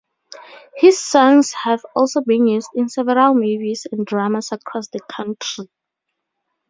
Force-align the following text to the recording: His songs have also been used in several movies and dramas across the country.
His 0.75 0.99
songs 0.99 1.53
have 1.53 1.85
also 1.95 2.21
been 2.21 2.47
used 2.47 2.69
in 2.73 2.89
several 2.89 3.35
movies 3.35 3.85
and 3.91 4.03
dramas 4.03 4.51
across 4.51 4.87
the 4.87 4.99
country. 4.99 5.69